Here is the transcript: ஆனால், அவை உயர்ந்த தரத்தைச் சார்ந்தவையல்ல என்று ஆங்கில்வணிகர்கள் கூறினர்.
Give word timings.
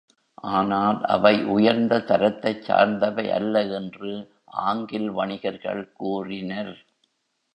ஆனால், 0.51 0.99
அவை 1.05 1.33
உயர்ந்த 1.45 1.99
தரத்தைச் 1.99 2.63
சார்ந்தவையல்ல 2.67 3.71
என்று 3.71 4.11
ஆங்கில்வணிகர்கள் 4.65 5.83
கூறினர். 5.93 6.73